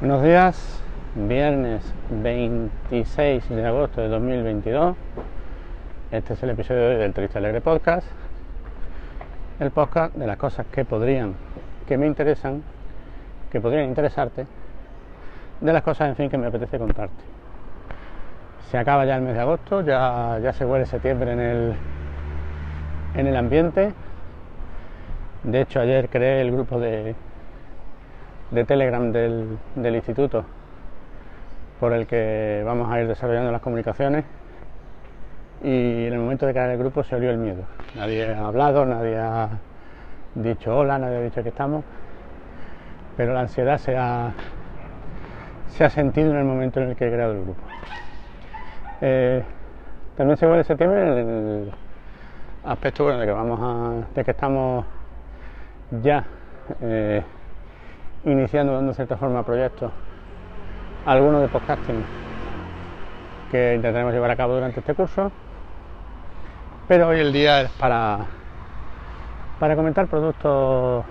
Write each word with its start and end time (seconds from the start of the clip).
Buenos 0.00 0.22
días, 0.22 0.82
viernes 1.14 1.82
26 2.08 3.50
de 3.50 3.66
agosto 3.66 4.00
de 4.00 4.08
2022. 4.08 4.96
Este 6.10 6.32
es 6.32 6.42
el 6.42 6.48
episodio 6.48 6.80
de 6.80 6.94
hoy 6.94 6.96
del 6.96 7.12
Triste 7.12 7.36
Alegre 7.36 7.60
Podcast. 7.60 8.06
El 9.58 9.70
podcast 9.70 10.14
de 10.14 10.26
las 10.26 10.38
cosas 10.38 10.64
que 10.72 10.86
podrían, 10.86 11.34
que 11.86 11.98
me 11.98 12.06
interesan, 12.06 12.62
que 13.52 13.60
podrían 13.60 13.90
interesarte, 13.90 14.46
de 15.60 15.70
las 15.70 15.82
cosas, 15.82 16.08
en 16.08 16.16
fin, 16.16 16.30
que 16.30 16.38
me 16.38 16.46
apetece 16.46 16.78
contarte. 16.78 17.22
Se 18.70 18.78
acaba 18.78 19.04
ya 19.04 19.16
el 19.16 19.22
mes 19.22 19.34
de 19.34 19.40
agosto, 19.40 19.82
ya, 19.82 20.38
ya 20.42 20.54
se 20.54 20.64
huele 20.64 20.86
septiembre 20.86 21.34
en 21.34 21.40
el, 21.40 21.74
en 23.16 23.26
el 23.26 23.36
ambiente. 23.36 23.92
De 25.44 25.60
hecho, 25.60 25.78
ayer 25.78 26.08
creé 26.08 26.40
el 26.40 26.52
grupo 26.52 26.80
de, 26.80 27.14
de 28.50 28.64
Telegram 28.64 29.12
del, 29.12 29.58
del 29.76 29.96
instituto 29.96 30.44
por 31.78 31.92
el 31.92 32.06
que 32.06 32.62
vamos 32.64 32.90
a 32.90 33.00
ir 33.00 33.08
desarrollando 33.08 33.50
las 33.50 33.62
comunicaciones 33.62 34.24
y 35.62 36.06
en 36.06 36.12
el 36.12 36.18
momento 36.18 36.46
de 36.46 36.52
crear 36.52 36.70
el 36.70 36.78
grupo 36.78 37.02
se 37.02 37.16
olió 37.16 37.30
el 37.30 37.38
miedo. 37.38 37.62
Nadie 37.96 38.32
ha 38.34 38.46
hablado, 38.46 38.84
nadie 38.84 39.16
ha 39.18 39.48
dicho 40.34 40.76
hola, 40.76 40.98
nadie 40.98 41.16
ha 41.16 41.20
dicho 41.22 41.42
que 41.42 41.48
estamos, 41.50 41.84
pero 43.16 43.34
la 43.34 43.40
ansiedad 43.40 43.78
se 43.78 43.96
ha, 43.96 44.32
se 45.68 45.84
ha 45.84 45.90
sentido 45.90 46.30
en 46.30 46.36
el 46.36 46.44
momento 46.44 46.80
en 46.80 46.90
el 46.90 46.96
que 46.96 47.08
he 47.08 47.12
creado 47.12 47.32
el 47.32 47.42
grupo. 47.42 47.60
Eh, 49.00 49.42
también 50.16 50.36
se 50.36 50.46
vuelve 50.46 50.64
septiembre 50.64 51.20
el 51.20 51.72
aspecto 52.64 53.04
bueno, 53.04 53.18
de 53.20 53.26
que 53.26 53.32
vamos 53.32 53.58
a, 53.62 54.14
de 54.14 54.24
que 54.24 54.30
estamos 54.30 54.84
ya 56.02 56.24
eh, 56.82 57.22
iniciando 58.24 58.74
dando 58.74 58.92
cierta 58.92 59.16
forma 59.16 59.42
proyectos, 59.44 59.90
algunos 61.06 61.40
de 61.40 61.48
podcasting 61.48 62.04
que 63.50 63.74
intentaremos 63.74 64.12
llevar 64.12 64.30
a 64.30 64.36
cabo 64.36 64.54
durante 64.54 64.80
este 64.80 64.94
curso. 64.94 65.32
Pero 66.86 67.08
hoy 67.08 67.20
el 67.20 67.32
día 67.32 67.62
es 67.62 67.70
para, 67.72 68.18
para 69.58 69.76
comentar 69.76 70.06
productos 70.06 71.04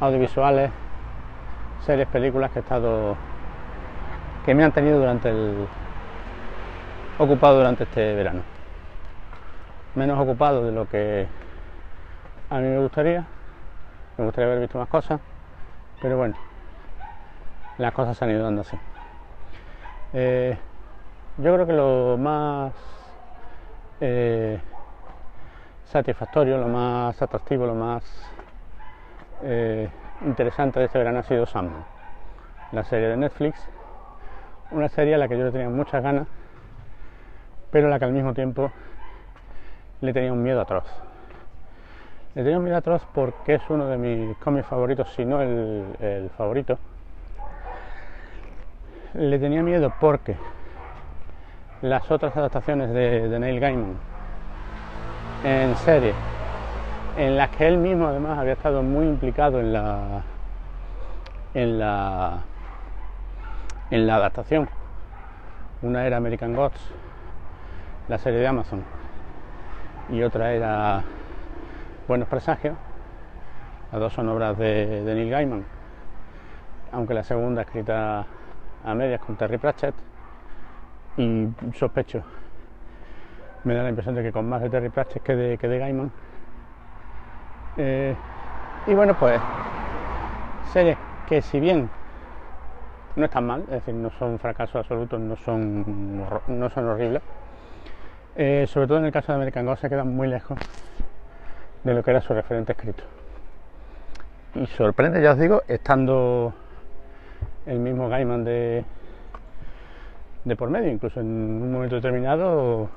audiovisuales, 0.00 0.70
series, 1.84 2.06
películas 2.08 2.50
que 2.52 2.60
he 2.60 2.62
estado 2.62 3.16
que 4.44 4.54
me 4.54 4.64
han 4.64 4.72
tenido 4.72 4.98
durante 4.98 5.30
el 5.30 5.66
ocupado 7.18 7.58
durante 7.58 7.84
este 7.84 8.14
verano. 8.14 8.42
Menos 9.94 10.18
ocupado 10.18 10.64
de 10.64 10.72
lo 10.72 10.88
que 10.88 11.26
a 12.50 12.58
mí 12.58 12.68
me 12.68 12.78
gustaría. 12.78 13.26
Me 14.16 14.24
gustaría 14.24 14.48
haber 14.48 14.60
visto 14.60 14.78
más 14.78 14.88
cosas 14.88 15.20
pero 16.00 16.16
bueno, 16.16 16.36
las 17.78 17.92
cosas 17.92 18.20
han 18.22 18.30
ido 18.30 18.42
dando 18.42 18.62
así. 18.62 18.78
Eh, 20.12 20.56
yo 21.38 21.54
creo 21.54 21.66
que 21.66 21.72
lo 21.72 22.16
más 22.18 22.72
eh, 24.00 24.58
satisfactorio, 25.84 26.58
lo 26.58 26.68
más 26.68 27.20
atractivo, 27.20 27.66
lo 27.66 27.74
más 27.74 28.04
eh, 29.42 29.88
interesante 30.22 30.80
de 30.80 30.86
este 30.86 30.98
verano 30.98 31.20
ha 31.20 31.22
sido 31.22 31.46
Sam, 31.46 31.70
la 32.72 32.84
serie 32.84 33.08
de 33.08 33.16
Netflix. 33.16 33.68
Una 34.70 34.88
serie 34.88 35.14
a 35.14 35.18
la 35.18 35.28
que 35.28 35.38
yo 35.38 35.50
tenía 35.50 35.68
muchas 35.68 36.02
ganas, 36.02 36.28
pero 37.70 37.86
a 37.86 37.90
la 37.90 37.98
que 37.98 38.04
al 38.04 38.12
mismo 38.12 38.34
tiempo 38.34 38.70
le 40.00 40.12
tenía 40.12 40.32
un 40.32 40.42
miedo 40.42 40.60
atroz. 40.60 41.07
Le 42.38 42.44
tenía 42.44 42.60
miedo 42.60 42.76
atroz 42.76 43.02
porque 43.12 43.54
es 43.54 43.62
uno 43.68 43.86
de 43.88 43.96
mis 43.96 44.36
cómics 44.36 44.68
favoritos, 44.68 45.12
si 45.16 45.24
no 45.24 45.42
el, 45.42 46.30
favorito. 46.36 46.78
Le 49.14 49.40
tenía 49.40 49.60
miedo 49.60 49.92
porque 49.98 50.36
las 51.82 52.08
otras 52.08 52.36
adaptaciones 52.36 52.90
de, 52.90 53.36
Neil 53.40 53.58
Gaiman 53.58 53.96
en 55.42 55.74
serie, 55.78 56.14
en 57.16 57.36
las 57.36 57.50
que 57.56 57.66
él 57.66 57.76
mismo 57.76 58.06
además 58.06 58.38
había 58.38 58.52
estado 58.52 58.84
muy 58.84 59.08
implicado 59.08 59.58
en 59.58 59.72
la 59.72 60.22
en 61.54 61.80
la 61.80 62.38
en 63.90 64.06
la 64.06 64.14
adaptación. 64.14 64.68
Una 65.82 66.06
era 66.06 66.18
American 66.18 66.54
Gods, 66.54 66.80
la 68.06 68.16
serie 68.18 68.38
de 68.38 68.46
Amazon, 68.46 68.84
y 70.08 70.22
otra 70.22 70.52
era 70.52 71.02
Buenos 72.08 72.26
Presagios. 72.26 72.74
Las 73.92 74.00
dos 74.00 74.14
son 74.14 74.30
obras 74.30 74.56
de, 74.56 75.02
Neil 75.04 75.28
Gaiman, 75.28 75.62
aunque 76.90 77.12
la 77.12 77.22
segunda 77.22 77.60
escrita 77.60 78.24
a 78.82 78.94
medias 78.94 79.20
con 79.20 79.36
Terry 79.36 79.58
Pratchett. 79.58 79.94
Y 81.18 81.48
sospecho, 81.74 82.22
me 83.64 83.74
da 83.74 83.82
la 83.82 83.90
impresión 83.90 84.14
de 84.14 84.22
que 84.22 84.32
con 84.32 84.48
más 84.48 84.62
de 84.62 84.70
Terry 84.70 84.88
Pratchett 84.88 85.22
que 85.22 85.36
de, 85.36 85.58
que 85.58 85.68
de 85.68 85.78
Gaiman. 85.78 86.10
Eh, 87.76 88.16
y 88.86 88.94
bueno, 88.94 89.14
pues 89.20 89.38
series 90.72 90.96
que 91.28 91.42
si 91.42 91.60
bien 91.60 91.90
no 93.16 93.24
están 93.26 93.46
mal, 93.46 93.64
es 93.64 93.84
decir, 93.84 93.92
no 93.92 94.08
son 94.12 94.38
fracasos 94.38 94.76
absolutos, 94.76 95.20
no 95.20 95.36
son, 95.36 96.24
no 96.46 96.70
son 96.70 96.88
horribles, 96.88 97.22
eh, 98.34 98.64
sobre 98.66 98.86
todo 98.86 98.96
en 98.96 99.04
el 99.04 99.12
caso 99.12 99.30
de 99.30 99.36
American 99.36 99.66
Ghost 99.66 99.82
se 99.82 99.90
quedan 99.90 100.16
muy 100.16 100.26
lejos 100.26 100.58
de 101.88 101.94
lo 101.94 102.02
que 102.02 102.10
era 102.10 102.20
su 102.20 102.34
referente 102.34 102.72
escrito. 102.72 103.04
Y 104.54 104.66
sorprende, 104.66 105.22
ya 105.22 105.32
os 105.32 105.38
digo, 105.38 105.62
estando 105.68 106.52
el 107.66 107.78
mismo 107.78 108.08
Gaiman 108.08 108.44
de, 108.44 108.84
de 110.44 110.56
por 110.56 110.70
medio, 110.70 110.90
incluso 110.90 111.20
en 111.20 111.26
un 111.26 111.72
momento 111.72 111.96
determinado, 111.96 112.88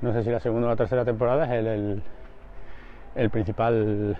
no 0.00 0.12
sé 0.12 0.24
si 0.24 0.30
la 0.30 0.40
segunda 0.40 0.66
o 0.66 0.70
la 0.70 0.76
tercera 0.76 1.04
temporada 1.04 1.44
es 1.44 1.50
el, 1.50 2.02
el, 3.14 3.30
principal 3.30 4.16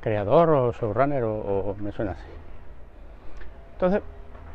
creador 0.00 0.50
o 0.50 0.72
showrunner 0.72 1.24
o, 1.24 1.76
me 1.78 1.92
suena 1.92 2.12
así. 2.12 2.26
Entonces, 3.74 4.02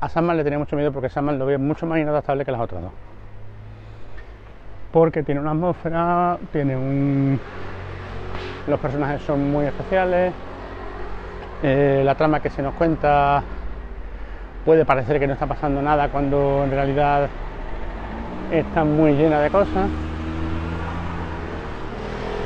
a 0.02 0.10
Sandman 0.10 0.38
le 0.38 0.44
tenía 0.44 0.60
mucho 0.60 0.76
miedo 0.76 0.92
porque 0.92 1.10
Sandman 1.10 1.38
lo 1.38 1.46
veía 1.46 1.58
mucho 1.58 1.86
más 1.86 2.00
inadaptable 2.00 2.46
que 2.46 2.52
las 2.52 2.62
otras 2.62 2.82
dos. 2.82 2.92
Porque 4.92 5.22
tiene 5.22 5.42
una 5.42 5.52
atmósfera, 5.52 6.40
tiene 6.52 6.76
un, 6.76 7.40
los 8.68 8.80
personajes 8.80 9.22
son 9.24 9.52
muy 9.52 9.66
especiales, 9.66 10.34
eh, 11.62 12.02
la 12.06 12.16
trama 12.16 12.40
que 12.40 12.50
se 12.50 12.62
nos 12.62 12.74
cuenta 12.76 13.44
puede 14.64 14.86
parecer 14.86 15.20
que 15.20 15.28
no 15.28 15.34
está 15.34 15.46
pasando 15.46 15.82
nada 15.82 16.10
cuando 16.10 16.64
en 16.64 16.72
realidad 16.72 17.28
está 18.52 18.84
muy 18.84 19.14
llena 19.14 19.40
de 19.42 19.50
cosas. 19.50 19.90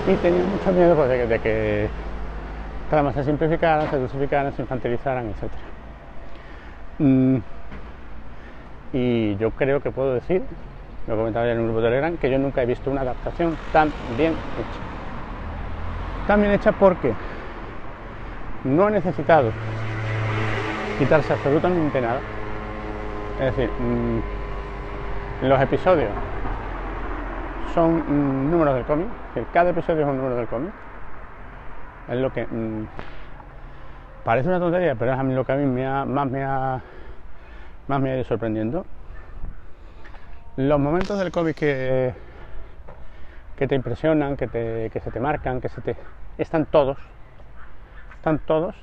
Y 0.07 0.15
tenía 0.15 0.43
mucho 0.43 0.71
miedo 0.71 0.95
pues, 0.95 1.29
de, 1.29 1.39
que, 1.39 1.87
tramas 2.89 3.15
se 3.15 3.23
simplificaran, 3.23 3.89
se 3.89 3.97
dosificaran, 3.97 4.53
se 4.53 4.61
infantilizaran, 4.61 5.27
etc. 5.27 5.51
Mm, 6.99 7.37
y 8.93 9.35
yo 9.37 9.51
creo 9.51 9.81
que 9.81 9.91
puedo 9.91 10.13
decir, 10.15 10.41
lo 11.07 11.15
comentaba 11.15 11.45
ya 11.45 11.53
en 11.53 11.59
un 11.59 11.65
grupo 11.65 11.81
de 11.81 11.87
Telegram, 11.87 12.17
que 12.17 12.29
yo 12.29 12.37
nunca 12.37 12.63
he 12.63 12.65
visto 12.65 12.91
una 12.91 13.01
adaptación 13.01 13.57
tan 13.71 13.93
bien 14.17 14.33
hecha 14.33 14.92
también 16.27 16.53
hecha 16.53 16.71
porque 16.71 17.13
no 18.63 18.85
ha 18.85 18.89
necesitado 18.89 19.51
quitarse 20.97 21.33
absolutamente 21.33 21.99
nada. 22.01 22.19
Es 23.39 23.55
decir, 23.55 23.69
mm, 23.79 24.19
los 25.47 25.61
episodios 25.61 26.11
son 27.73 27.97
mm, 27.97 28.51
números 28.51 28.75
del 28.75 28.85
cómic, 28.85 29.07
cada 29.51 29.71
episodio 29.71 30.01
es 30.03 30.07
un 30.07 30.17
número 30.17 30.35
del 30.35 30.47
cómic. 30.47 30.71
Es 32.09 32.17
lo 32.17 32.31
que 32.31 32.45
mm, 32.45 32.85
parece 34.23 34.49
una 34.49 34.59
tontería, 34.59 34.95
pero 34.95 35.13
es 35.13 35.19
a 35.19 35.23
mí 35.23 35.33
lo 35.33 35.45
que 35.45 35.51
a 35.51 35.55
mí 35.55 35.65
me 35.65 35.87
ha, 35.87 36.05
más 36.05 36.29
me 36.29 36.43
ha 36.43 36.81
más 37.87 37.99
me 37.99 38.11
ha 38.11 38.15
ido 38.15 38.23
sorprendiendo. 38.23 38.85
Los 40.55 40.79
momentos 40.79 41.17
del 41.17 41.31
cómic 41.31 41.57
que 41.57 42.13
que 43.63 43.67
te 43.69 43.75
impresionan, 43.75 44.35
que, 44.35 44.47
te, 44.47 44.89
que 44.89 44.99
se 44.99 45.09
te 45.09 45.21
marcan, 45.21 45.61
que 45.61 45.69
se 45.69 45.79
te... 45.79 45.95
Están 46.37 46.65
todos, 46.65 46.97
están 48.15 48.39
todos. 48.39 48.75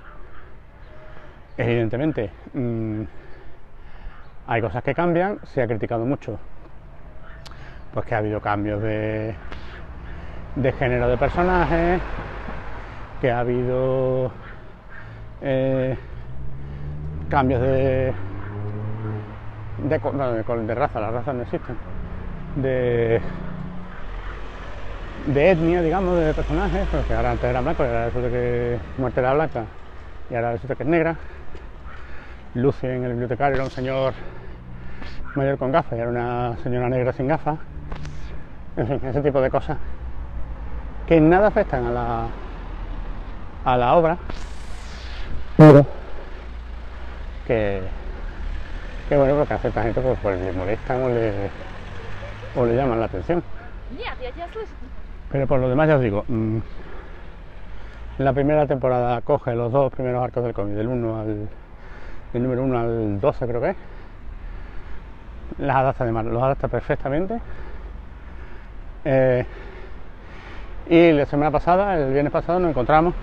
Evidentemente, 1.58 2.30
mm, 2.54 3.02
hay 4.46 4.62
cosas 4.62 4.82
que 4.82 4.94
cambian, 4.94 5.38
se 5.44 5.60
ha 5.60 5.66
criticado 5.66 6.06
mucho, 6.06 6.38
pues 7.92 8.06
que 8.06 8.14
ha 8.14 8.18
habido 8.18 8.40
cambios 8.40 8.80
de, 8.80 9.34
de 10.56 10.72
género 10.72 11.08
de 11.08 11.18
personajes, 11.18 12.00
que 13.20 13.30
ha 13.30 13.40
habido 13.40 14.32
eh, 15.42 15.94
cambios 17.28 17.60
de 17.60 18.14
de, 19.76 19.98
de, 19.98 20.66
de, 20.66 20.74
raza, 20.74 21.00
las 21.00 21.12
razas 21.12 21.34
no 21.34 21.42
existen, 21.42 21.76
de 22.56 23.20
de 25.27 25.51
etnia, 25.51 25.81
digamos, 25.81 26.19
de 26.19 26.33
personajes, 26.33 26.87
porque 26.91 27.13
ahora 27.13 27.31
antes 27.31 27.49
era 27.49 27.61
blanco 27.61 27.83
y 27.83 27.87
ahora 27.87 28.05
resulta 28.05 28.29
que 28.29 28.79
muerte 28.97 29.19
era 29.19 29.33
blanca 29.33 29.63
y 30.29 30.35
ahora 30.35 30.51
resulta 30.51 30.75
que 30.75 30.83
es 30.83 30.89
negra. 30.89 31.15
Lucy 32.53 32.87
en 32.87 33.03
el 33.03 33.11
bibliotecario 33.11 33.55
era 33.55 33.63
un 33.63 33.71
señor 33.71 34.13
mayor 35.35 35.57
con 35.57 35.71
gafas 35.71 35.93
y 35.97 36.01
era 36.01 36.09
una 36.09 36.57
señora 36.63 36.89
negra 36.89 37.11
sin 37.11 37.27
gafas. 37.27 37.57
En 38.77 38.87
fin, 38.87 39.01
ese 39.03 39.21
tipo 39.21 39.41
de 39.41 39.49
cosas 39.49 39.77
que 41.07 41.17
en 41.17 41.29
nada 41.29 41.47
afectan 41.47 41.85
a 41.85 41.91
la, 41.91 42.27
a 43.63 43.77
la 43.77 43.93
obra, 43.95 44.17
pero 45.57 45.85
que, 47.47 47.81
que 49.07 49.17
bueno, 49.17 49.35
porque 49.35 49.53
a 49.53 49.57
cierta 49.59 49.83
gente 49.83 50.01
pues, 50.01 50.17
pues 50.21 50.39
le 50.39 50.51
molestan 50.51 51.03
o 51.03 51.09
le, 51.09 51.49
o 52.55 52.65
le 52.65 52.75
llaman 52.75 52.99
la 52.99 53.05
atención. 53.05 53.43
Нет, 53.91 54.17
я 54.19 54.31
тебя 54.31 54.47
слышу. 54.51 54.73
Pero 55.30 55.46
por 55.46 55.60
lo 55.60 55.68
demás 55.68 55.88
ya 55.88 55.96
os 55.96 56.02
digo, 56.02 56.24
mm, 56.28 56.58
la 58.18 58.32
primera 58.32 58.66
temporada 58.66 59.20
coge 59.22 59.54
los 59.54 59.70
dos 59.72 59.92
primeros 59.92 60.22
arcos 60.22 60.42
del 60.44 60.52
cómic, 60.52 60.74
del 60.74 60.88
1 60.88 61.20
al 61.20 61.48
del 62.32 62.42
número 62.44 62.62
1 62.62 62.78
al 62.78 63.20
12 63.20 63.46
creo 63.46 63.60
que 63.60 63.70
es. 63.70 63.76
Las 65.58 65.76
adapta 65.76 66.04
de 66.04 66.12
mar- 66.12 66.24
los 66.24 66.42
adapta 66.42 66.68
perfectamente. 66.68 67.40
Eh, 69.04 69.44
y 70.88 71.12
la 71.12 71.26
semana 71.26 71.50
pasada, 71.50 71.96
el 71.96 72.12
viernes 72.12 72.32
pasado, 72.32 72.58
nos 72.60 72.70
encontramos 72.70 73.14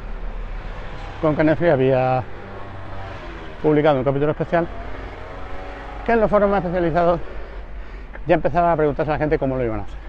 con 1.22 1.36
que 1.36 1.44
Netflix 1.44 1.72
había 1.72 2.24
publicado 3.62 3.98
un 4.00 4.04
capítulo 4.04 4.32
especial 4.32 4.68
que 6.06 6.12
en 6.14 6.22
los 6.22 6.30
foros 6.30 6.50
más 6.50 6.64
especializados 6.64 7.20
ya 8.26 8.36
empezaba 8.36 8.72
a 8.72 8.76
preguntarse 8.78 9.12
a 9.12 9.16
la 9.16 9.20
gente 9.20 9.40
cómo 9.40 9.58
lo 9.58 9.64
iban 9.64 9.80
a 9.82 9.84
hacer 9.84 10.07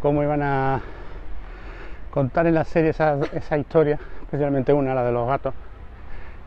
cómo 0.00 0.22
iban 0.22 0.42
a 0.42 0.80
contar 2.10 2.46
en 2.46 2.54
la 2.54 2.64
serie 2.64 2.90
esa, 2.90 3.58
historia, 3.58 3.98
especialmente 4.22 4.72
una, 4.72 4.94
la 4.94 5.04
de 5.04 5.12
los 5.12 5.26
gatos, 5.26 5.54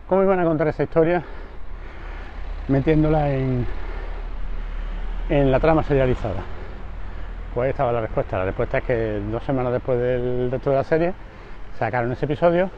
cómo 0.07 0.23
iban 0.23 0.39
a 0.39 0.43
contar 0.43 0.67
esa 0.67 0.83
historia 0.83 1.23
metiéndola 2.67 3.31
en, 3.31 3.65
en 5.29 5.51
la 5.51 5.59
trama 5.59 5.83
serializada. 5.83 6.41
Pues 7.53 7.65
ahí 7.65 7.71
estaba 7.71 7.91
la 7.91 8.01
respuesta. 8.01 8.37
La 8.37 8.45
respuesta 8.45 8.77
es 8.77 8.83
que 8.85 9.21
dos 9.31 9.43
semanas 9.43 9.73
después 9.73 9.99
del 9.99 10.49
resto 10.49 10.69
de 10.69 10.75
la 10.75 10.83
serie 10.83 11.13
sacaron 11.77 12.11
ese 12.11 12.25
episodio 12.25 12.69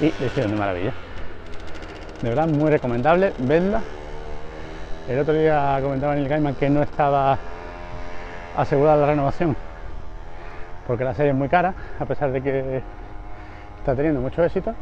y 0.00 0.12
le 0.20 0.26
hicieron 0.26 0.52
de 0.52 0.58
maravilla. 0.58 0.92
De 2.22 2.28
verdad, 2.28 2.46
muy 2.46 2.70
recomendable, 2.70 3.32
vedla. 3.38 3.80
El 5.08 5.18
otro 5.20 5.34
día 5.34 5.78
comentaba 5.82 6.14
en 6.14 6.20
el 6.20 6.28
Gaiman 6.28 6.54
que 6.54 6.68
no 6.68 6.82
estaba 6.82 7.38
asegurada 8.58 8.96
la 8.96 9.06
renovación. 9.06 9.56
Porque 10.86 11.04
la 11.04 11.14
serie 11.14 11.30
es 11.30 11.36
muy 11.36 11.48
cara 11.48 11.74
a 11.98 12.04
pesar 12.04 12.32
de 12.32 12.42
que 12.42 12.82
está 13.78 13.94
teniendo 13.94 14.20
mucho 14.20 14.42
éxito. 14.42 14.74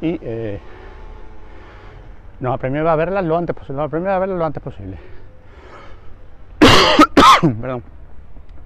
Y 0.00 0.18
eh, 0.22 0.58
nos 2.40 2.54
apremiaba 2.54 2.92
a 2.92 2.96
verla 2.96 3.22
lo 3.22 3.36
antes 3.36 3.54
posible 3.54 3.76
nos 3.76 3.92
a 3.92 4.18
verla 4.18 4.34
lo 4.34 4.44
antes 4.44 4.62
posible. 4.62 4.98
Perdón. 7.60 7.82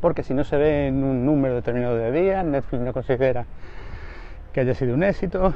Porque 0.01 0.23
si 0.23 0.33
no 0.33 0.45
se 0.45 0.57
ve 0.57 0.87
en 0.87 1.03
un 1.03 1.27
número 1.27 1.55
determinado 1.55 1.97
de 1.97 2.12
días 2.12 2.45
Netflix 2.45 2.83
no 2.83 2.93
considera 2.93 3.45
que 4.53 4.61
haya 4.61 4.75
sido 4.75 4.95
un 4.95 5.03
éxito 5.03 5.53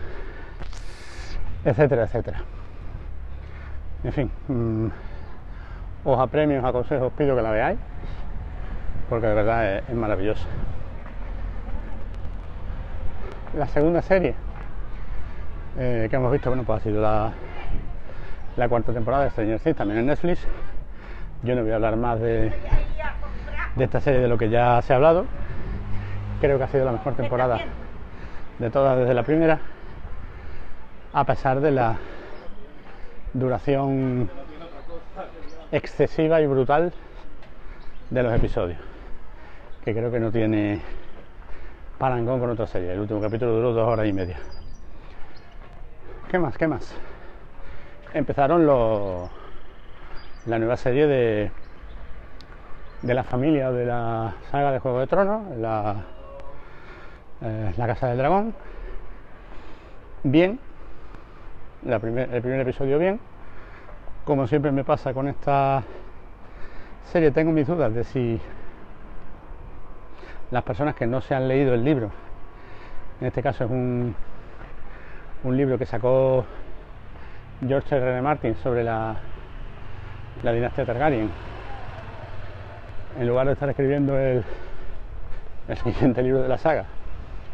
etcétera 1.64 2.04
etcétera. 2.04 2.42
En 4.04 4.12
fin 4.12 4.30
mm, 4.48 4.88
os 6.04 6.18
apremio, 6.18 6.60
os 6.60 6.64
aconsejo, 6.64 7.06
os 7.06 7.12
pido 7.12 7.36
que 7.36 7.42
la 7.42 7.50
veáis, 7.50 7.78
porque 9.10 9.26
de 9.26 9.34
verdad 9.34 9.76
es, 9.76 9.88
es 9.88 9.94
maravillosa. 9.94 10.46
La 13.58 13.66
segunda 13.66 14.00
serie 14.00 14.34
eh, 15.78 16.06
que 16.08 16.16
hemos 16.16 16.32
visto, 16.32 16.48
bueno, 16.48 16.62
pues 16.64 16.80
ha 16.80 16.82
sido 16.84 17.02
la, 17.02 17.32
la 18.56 18.68
cuarta 18.68 18.92
temporada 18.92 19.24
de 19.24 19.30
Stranger 19.30 19.60
Things, 19.60 19.76
también 19.76 20.00
en 20.00 20.06
Netflix. 20.06 20.46
Yo 21.42 21.54
no 21.54 21.62
voy 21.62 21.72
a 21.72 21.74
hablar 21.74 21.96
más 21.96 22.20
de, 22.20 22.52
de 23.76 23.84
esta 23.84 24.00
serie 24.00 24.20
de 24.20 24.28
lo 24.28 24.38
que 24.38 24.48
ya 24.48 24.80
se 24.82 24.92
ha 24.92 24.96
hablado. 24.96 25.26
Creo 26.40 26.56
que 26.58 26.64
ha 26.64 26.68
sido 26.68 26.84
la 26.84 26.92
mejor 26.92 27.14
temporada 27.14 27.58
de 28.58 28.70
todas 28.70 28.98
desde 28.98 29.14
la 29.14 29.22
primera, 29.24 29.58
a 31.12 31.24
pesar 31.24 31.60
de 31.60 31.70
la 31.70 31.96
duración 33.32 34.30
excesiva 35.72 36.40
y 36.40 36.46
brutal 36.46 36.92
de 38.10 38.22
los 38.22 38.34
episodios, 38.34 38.78
que 39.84 39.94
creo 39.94 40.10
que 40.10 40.20
no 40.20 40.30
tiene 40.30 40.80
parangón 41.98 42.40
con 42.40 42.50
otra 42.50 42.66
serie. 42.66 42.92
El 42.92 43.00
último 43.00 43.20
capítulo 43.20 43.52
duró 43.52 43.72
dos 43.72 43.88
horas 43.88 44.06
y 44.06 44.12
media. 44.12 44.38
¿Qué 46.30 46.38
más? 46.38 46.56
¿Qué 46.56 46.68
más? 46.68 46.94
Empezaron 48.12 48.66
los, 48.66 49.30
la 50.46 50.58
nueva 50.58 50.76
serie 50.76 51.06
de, 51.06 51.50
de 53.02 53.14
la 53.14 53.24
familia 53.24 53.70
de 53.70 53.86
la 53.86 54.34
saga 54.50 54.72
de 54.72 54.78
Juego 54.78 55.00
de 55.00 55.06
Tronos, 55.06 55.56
la, 55.56 56.04
eh, 57.42 57.72
la 57.76 57.86
Casa 57.86 58.08
del 58.08 58.18
Dragón. 58.18 58.54
Bien, 60.22 60.58
el 61.86 62.00
primer 62.00 62.60
episodio 62.60 62.98
bien, 62.98 63.18
como 64.24 64.46
siempre 64.46 64.70
me 64.70 64.84
pasa 64.84 65.14
con 65.14 65.28
esta 65.28 65.82
serie, 67.10 67.30
tengo 67.30 67.52
mis 67.52 67.66
dudas 67.66 67.94
de 67.94 68.04
si 68.04 68.40
las 70.50 70.62
personas 70.64 70.94
que 70.94 71.06
no 71.06 71.20
se 71.20 71.34
han 71.34 71.48
leído 71.48 71.74
el 71.74 71.84
libro, 71.84 72.10
en 73.20 73.26
este 73.26 73.42
caso 73.42 73.64
es 73.64 73.70
un, 73.70 74.14
un 75.44 75.56
libro 75.56 75.78
que 75.78 75.86
sacó 75.86 76.44
George 77.66 77.94
R. 77.94 78.06
R. 78.06 78.22
Martin 78.22 78.54
sobre 78.56 78.82
la, 78.82 79.16
la 80.42 80.52
dinastía 80.52 80.84
Targaryen, 80.84 81.30
en 83.18 83.28
lugar 83.28 83.46
de 83.46 83.52
estar 83.52 83.68
escribiendo 83.68 84.18
el, 84.18 84.42
el 85.68 85.76
siguiente 85.84 86.22
libro 86.22 86.42
de 86.42 86.48
la 86.48 86.58
saga, 86.58 86.86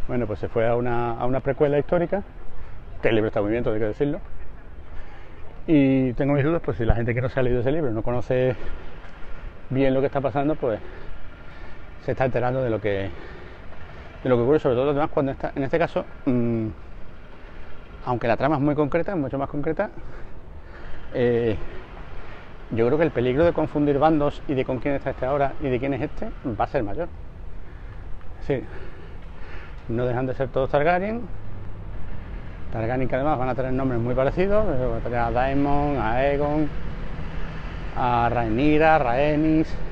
bueno, 0.08 0.26
pues 0.26 0.38
se 0.38 0.48
fue 0.48 0.66
a 0.66 0.76
una, 0.76 1.12
a 1.12 1.26
una 1.26 1.40
precuela 1.40 1.78
histórica, 1.78 2.22
que 3.02 3.08
el 3.08 3.16
libro 3.16 3.28
está 3.28 3.42
muy 3.42 3.50
bien, 3.50 3.66
hay 3.66 3.78
que 3.78 3.86
decirlo, 3.86 4.20
y 5.66 6.12
tengo 6.12 6.34
mis 6.34 6.44
dudas, 6.44 6.62
pues 6.64 6.76
si 6.76 6.84
la 6.84 6.94
gente 6.94 7.12
que 7.12 7.20
no 7.20 7.28
se 7.28 7.40
ha 7.40 7.42
leído 7.42 7.60
ese 7.60 7.72
libro 7.72 7.90
no 7.90 8.02
conoce 8.02 8.54
bien 9.68 9.92
lo 9.92 10.00
que 10.00 10.06
está 10.06 10.20
pasando, 10.20 10.54
pues 10.54 10.78
se 12.06 12.12
está 12.12 12.24
enterando 12.24 12.62
de 12.62 12.70
lo 12.70 12.80
que 12.80 13.10
de 14.22 14.28
lo 14.30 14.36
que 14.36 14.42
ocurre, 14.42 14.60
sobre 14.60 14.76
todo 14.76 14.90
además 14.90 15.10
cuando 15.12 15.32
está, 15.32 15.52
en 15.54 15.64
este 15.64 15.78
caso, 15.78 16.04
mm, 16.24 16.68
aunque 18.06 18.28
la 18.28 18.36
trama 18.36 18.56
es 18.56 18.62
muy 18.62 18.76
concreta, 18.76 19.14
mucho 19.16 19.38
más 19.38 19.48
concreta, 19.48 19.90
eh, 21.14 21.56
yo 22.70 22.86
creo 22.86 22.98
que 22.98 23.04
el 23.04 23.10
peligro 23.10 23.44
de 23.44 23.52
confundir 23.52 23.98
bandos 23.98 24.40
y 24.46 24.54
de 24.54 24.64
con 24.64 24.78
quién 24.78 24.94
está 24.94 25.10
este 25.10 25.26
ahora 25.26 25.52
y 25.60 25.68
de 25.68 25.78
quién 25.80 25.94
es 25.94 26.02
este 26.02 26.30
va 26.58 26.64
a 26.64 26.68
ser 26.68 26.84
mayor. 26.84 27.08
Sí, 28.46 28.62
no 29.88 30.06
dejan 30.06 30.26
de 30.26 30.34
ser 30.34 30.48
todos 30.48 30.70
Targaryen, 30.70 31.22
Targaryen 32.72 33.08
que 33.08 33.16
además 33.16 33.36
van 33.36 33.48
a 33.48 33.54
tener 33.56 33.72
nombres 33.72 34.00
muy 34.00 34.14
parecidos, 34.14 34.64
van 34.64 35.00
a 35.00 35.02
tener 35.02 35.18
a 35.18 35.30
Daemon, 35.32 35.96
a 35.96 36.12
Aegon, 36.12 36.68
a 37.96 38.28
Rhaenyra, 38.28 38.98
Rhaenys. 38.98 39.85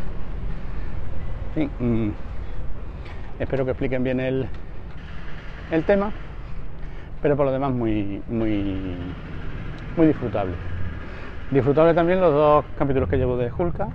Espero 3.39 3.65
que 3.65 3.71
expliquen 3.73 4.03
bien 4.03 4.21
el, 4.21 4.47
el 5.71 5.85
tema, 5.85 6.11
pero 7.23 7.37
por 7.37 7.47
lo 7.47 7.53
demás 7.53 7.73
muy, 7.73 8.23
muy, 8.29 8.97
muy 9.97 10.07
disfrutable. 10.07 10.55
Disfrutable 11.51 11.95
también 11.95 12.21
los 12.21 12.33
dos 12.33 12.65
capítulos 12.79 13.09
que 13.09 13.17
llevo 13.17 13.37
de 13.37 13.53
Hulka 13.53 13.89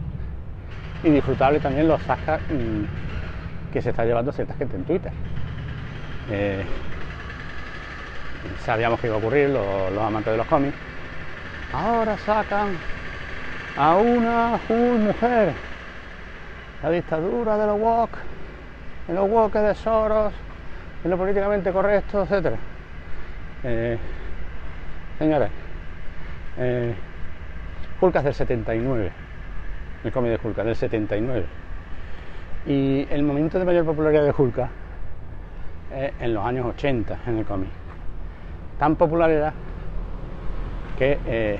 y 1.03 1.09
disfrutable 1.09 1.59
también 1.59 1.87
los 1.87 2.01
sacas 2.03 2.39
mm, 2.49 3.71
que 3.73 3.81
se 3.81 3.89
está 3.89 4.05
llevando 4.05 4.31
cierta 4.31 4.53
gente 4.55 4.75
en 4.75 4.83
Twitter. 4.83 5.11
Eh, 6.31 6.63
sabíamos 8.65 8.99
que 8.99 9.07
iba 9.07 9.15
a 9.15 9.19
ocurrir, 9.19 9.49
los, 9.49 9.91
los 9.93 10.03
amantes 10.03 10.31
de 10.31 10.37
los 10.37 10.47
cómics. 10.47 10.75
Ahora 11.73 12.17
sacan 12.17 12.69
a 13.77 13.95
una 13.95 14.59
mujer. 14.69 15.53
La 16.81 16.89
dictadura 16.89 17.57
de 17.57 17.67
los 17.67 17.79
woke, 17.79 18.17
de 19.07 19.13
los 19.13 19.29
woke 19.29 19.59
de 19.59 19.75
Soros, 19.75 20.33
de 21.03 21.09
lo 21.09 21.17
políticamente 21.17 21.71
correcto, 21.71 22.23
etc. 22.23 22.55
Eh, 23.63 23.97
señores, 25.17 25.49
eh, 26.57 26.95
Hulk 27.99 28.15
es 28.15 28.23
del 28.23 28.33
79. 28.33 29.11
El 30.03 30.11
cómic 30.11 30.31
de 30.31 30.47
Hulk 30.47 30.57
es 30.59 30.65
del 30.65 30.75
79. 30.75 31.45
Y 32.65 33.07
el 33.09 33.23
momento 33.23 33.59
de 33.59 33.65
mayor 33.65 33.85
popularidad 33.85 34.23
de 34.23 34.33
Hulk 34.37 34.57
es 35.95 36.13
en 36.19 36.33
los 36.33 36.45
años 36.45 36.65
80 36.65 37.19
en 37.27 37.39
el 37.39 37.45
cómic. 37.45 37.69
Tan 38.77 38.95
popular 38.95 39.29
era 39.29 39.53
que 40.97 41.19
eh, 41.25 41.59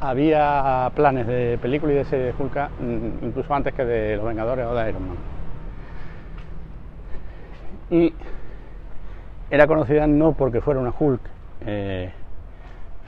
había 0.00 0.90
planes 0.94 1.26
de 1.26 1.58
película 1.60 1.92
y 1.92 1.96
de 1.96 2.04
serie 2.04 2.26
de 2.26 2.34
Hulk 2.38 2.70
mm, 2.80 3.24
incluso 3.26 3.52
antes 3.54 3.74
que 3.74 3.84
de 3.84 4.16
Los 4.16 4.26
Vengadores 4.26 4.66
o 4.66 4.74
de 4.74 4.88
Iron 4.88 5.08
Man. 5.08 5.16
Y 7.90 8.14
era 9.50 9.66
conocida 9.66 10.06
no 10.06 10.32
porque 10.32 10.60
fuera 10.60 10.78
una 10.80 10.92
Hulk 10.96 11.20
eh, 11.66 12.12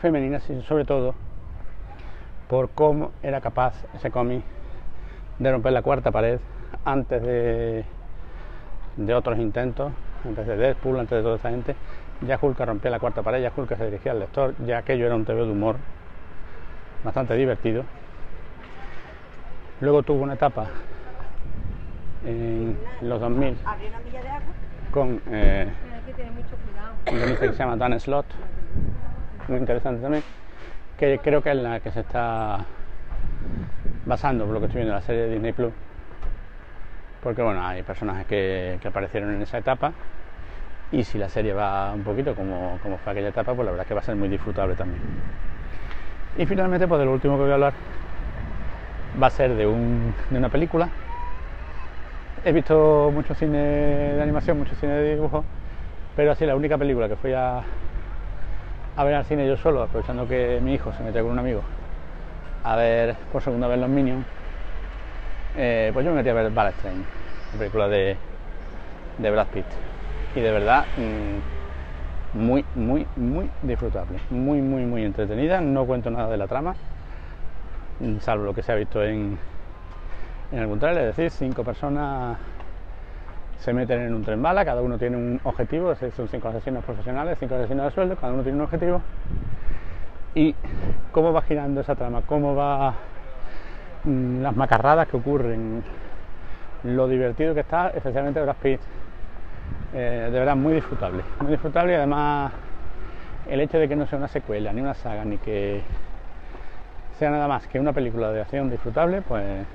femenina, 0.00 0.40
sino 0.40 0.62
sobre 0.62 0.85
todo 0.85 1.14
por 2.49 2.70
cómo 2.70 3.12
era 3.23 3.40
capaz 3.40 3.75
ese 3.94 4.11
cómic 4.11 4.42
de 5.38 5.52
romper 5.52 5.73
la 5.73 5.82
cuarta 5.82 6.11
pared 6.11 6.40
antes 6.85 7.23
de, 7.23 7.85
de 8.97 9.14
otros 9.14 9.38
intentos, 9.38 9.92
antes 10.25 10.47
de 10.47 10.56
Deadpool, 10.56 10.99
antes 10.99 11.16
de 11.18 11.23
toda 11.23 11.37
esta 11.37 11.50
gente. 11.50 11.76
Ya 12.23 12.38
Hulk 12.40 12.59
rompía 12.59 12.90
la 12.90 12.99
cuarta 12.99 13.23
pared, 13.23 13.42
ya 13.42 13.52
Hulk 13.56 13.76
se 13.76 13.85
dirigía 13.85 14.12
al 14.12 14.18
lector, 14.18 14.54
ya 14.66 14.78
aquello 14.78 15.06
era 15.06 15.14
un 15.14 15.25
TV 15.25 15.44
de 15.44 15.50
humor 15.50 15.76
bastante 17.04 17.35
divertido. 17.35 17.85
Luego 19.80 20.02
tuvo 20.02 20.23
una 20.23 20.35
etapa 20.35 20.66
en 22.25 22.76
los 23.00 23.21
2000 23.21 23.57
con 24.90 25.21
eh, 25.30 25.73
un 27.07 27.37
que 27.37 27.52
se 27.52 27.59
llama 27.59 27.76
Dan 27.76 27.99
Slot, 27.99 28.26
muy 29.49 29.59
interesante 29.59 30.02
también, 30.02 30.23
que 30.99 31.19
creo 31.23 31.42
que 31.42 31.50
es 31.50 31.57
la 31.57 31.80
que 31.80 31.90
se 31.90 32.00
está 32.00 32.64
basando, 34.04 34.45
por 34.45 34.54
lo 34.54 34.61
que 34.61 34.66
estoy 34.66 34.80
viendo, 34.80 34.95
la 34.95 35.02
serie 35.02 35.23
de 35.23 35.30
Disney 35.30 35.52
Plus, 35.52 35.73
porque 37.23 37.42
bueno, 37.42 37.64
hay 37.66 37.83
personajes 37.83 38.26
que, 38.26 38.78
aparecieron 38.85 39.35
en 39.35 39.42
esa 39.42 39.59
etapa. 39.59 39.92
Y 40.92 41.04
si 41.04 41.19
la 41.19 41.28
serie 41.28 41.52
va 41.52 41.92
un 41.92 42.02
poquito 42.02 42.35
como, 42.35 42.78
como 42.83 42.99
fue 42.99 43.12
aquella 43.12 43.28
etapa, 43.28 43.54
pues 43.54 43.64
la 43.64 43.71
verdad 43.71 43.85
es 43.85 43.88
que 43.88 43.95
va 43.95 44.00
a 44.00 44.04
ser 44.04 44.16
muy 44.16 44.28
disfrutable 44.28 44.75
también. 44.75 45.00
Y 46.38 46.46
finalmente, 46.46 46.87
pues 46.88 46.99
de 46.99 47.04
lo 47.04 47.12
último 47.12 47.37
que 47.37 47.42
voy 47.42 47.50
a 47.50 47.54
hablar 47.54 47.75
va 49.20 49.26
a 49.26 49.30
ser 49.30 49.54
de, 49.54 49.66
un, 49.66 50.14
de 50.30 50.38
una 50.38 50.49
película. 50.49 50.88
He 52.44 52.52
visto 52.52 53.10
mucho 53.12 53.34
cine 53.34 53.58
de 53.58 54.22
animación, 54.22 54.58
mucho 54.58 54.75
cine 54.76 54.92
de 54.94 55.14
dibujo, 55.14 55.44
pero 56.16 56.32
así 56.32 56.46
la 56.46 56.56
única 56.56 56.78
película 56.78 57.08
que 57.08 57.16
fui 57.16 57.32
a, 57.34 57.62
a 58.96 59.04
ver 59.04 59.14
al 59.14 59.25
cine 59.25 59.46
yo 59.46 59.56
solo, 59.56 59.82
aprovechando 59.82 60.26
que 60.26 60.58
mi 60.62 60.75
hijo 60.75 60.92
se 60.92 61.02
metió 61.02 61.22
con 61.22 61.32
un 61.32 61.38
amigo 61.38 61.62
a 62.64 62.76
ver 62.76 63.16
por 63.32 63.42
segunda 63.42 63.66
vez 63.68 63.78
los 63.78 63.88
Minions, 63.88 64.25
eh, 65.56 65.90
pues 65.92 66.04
yo 66.04 66.12
me 66.12 66.18
metí 66.18 66.28
a 66.28 66.34
ver 66.34 66.50
Ballet 66.50 66.76
Train, 66.76 67.04
la 67.52 67.58
película 67.58 67.88
de, 67.88 68.16
de 69.18 69.30
Brad 69.30 69.46
Pitt. 69.49 69.66
Y 70.34 70.40
de 70.40 70.52
verdad, 70.52 70.87
mm, 70.96 71.60
muy, 72.34 72.64
muy, 72.75 73.06
muy 73.16 73.50
disfrutable, 73.62 74.18
muy, 74.30 74.60
muy, 74.60 74.84
muy 74.84 75.04
entretenida. 75.04 75.60
No 75.60 75.84
cuento 75.87 76.10
nada 76.10 76.28
de 76.28 76.37
la 76.37 76.46
trama, 76.46 76.75
salvo 78.20 78.44
lo 78.44 78.54
que 78.54 78.62
se 78.62 78.72
ha 78.72 78.76
visto 78.76 79.02
en, 79.02 79.38
en 80.52 80.58
algún 80.58 80.78
trailer, 80.78 81.08
es 81.08 81.16
decir, 81.16 81.30
cinco 81.30 81.64
personas 81.64 82.38
se 83.60 83.75
meten 83.75 84.00
en 84.00 84.14
un 84.14 84.25
tren 84.25 84.42
bala, 84.42 84.64
cada 84.64 84.80
uno 84.80 84.96
tiene 84.96 85.16
un 85.16 85.40
objetivo, 85.44 85.94
son 85.94 86.28
cinco 86.28 86.49
asesinos 86.49 86.82
profesionales, 86.82 87.37
cinco 87.38 87.56
asesinos 87.56 87.84
de 87.87 87.90
sueldo, 87.90 88.16
cada 88.16 88.32
uno 88.32 88.42
tiene 88.42 88.56
un 88.56 88.64
objetivo. 88.64 89.02
Y 90.34 90.54
cómo 91.12 91.32
va 91.32 91.42
girando 91.42 91.80
esa 91.82 91.94
trama, 91.94 92.22
cómo 92.25 92.54
va 92.54 92.94
mm, 94.04 94.40
las 94.40 94.56
macarradas 94.56 95.08
que 95.08 95.16
ocurren, 95.18 95.82
lo 96.84 97.06
divertido 97.06 97.52
que 97.52 97.60
está, 97.60 97.88
especialmente 97.88 98.40
Brad 98.40 98.56
Pitt. 98.62 98.80
Eh, 99.92 100.28
de 100.30 100.38
verdad, 100.38 100.54
muy 100.54 100.75
disfrutable, 100.75 101.25
muy 101.40 101.50
disfrutable 101.50 101.92
y 101.92 101.97
además 101.97 102.52
el 103.49 103.61
hecho 103.61 103.76
de 103.78 103.88
que 103.88 103.97
no 103.97 104.06
sea 104.06 104.18
una 104.18 104.28
secuela, 104.28 104.73
ni 104.73 104.80
una 104.80 104.94
saga, 104.94 105.25
ni 105.25 105.37
que 105.38 105.82
sea 107.18 107.30
nada 107.30 107.49
más 107.49 107.66
que 107.66 107.80
una 107.80 107.92
película 107.92 108.30
de 108.30 108.40
acción 108.40 108.70
disfrutable, 108.70 109.20
pues 109.23 109.66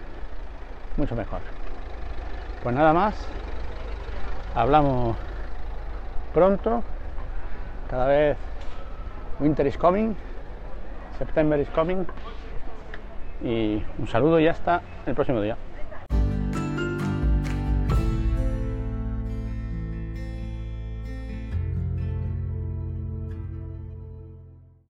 mucho 0.96 1.16
mejor. 1.16 1.42
Pues 2.64 2.74
nada 2.74 2.94
más, 2.94 3.28
hablamos 4.56 5.18
pronto, 6.34 6.82
cada 7.90 8.08
vez 8.08 8.38
Winter 9.42 9.68
is 9.68 9.78
coming, 9.78 10.16
September 11.18 11.60
is 11.60 11.70
coming 11.72 12.06
y 13.44 13.84
un 13.98 14.08
saludo 14.08 14.40
y 14.40 14.48
hasta 14.48 14.82
el 15.06 15.14
próximo 15.14 15.42
día. 15.42 15.58